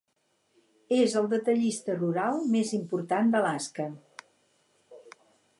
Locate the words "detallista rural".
1.33-2.41